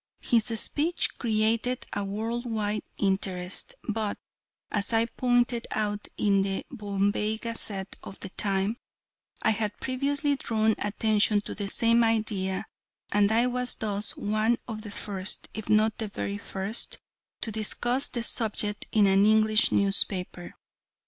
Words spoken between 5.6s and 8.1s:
out in the Bombay Gazette